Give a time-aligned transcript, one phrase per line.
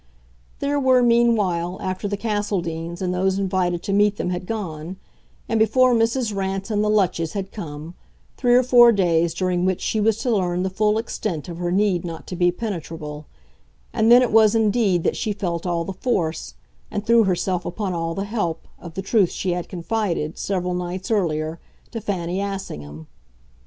[0.61, 4.97] There were meanwhile, after the Castledeans and those invited to meet them had gone,
[5.47, 6.35] and before Mrs.
[6.35, 7.93] Rance and the Lutches had come,
[8.35, 11.71] three or four days during which she was to learn the full extent of her
[11.71, 13.27] need not to be penetrable;
[13.93, 16.55] and then it was indeed that she felt all the force,
[16.89, 21.11] and threw herself upon all the help, of the truth she had confided, several nights
[21.11, 21.59] earlier,
[21.91, 23.05] to Fanny Assingham.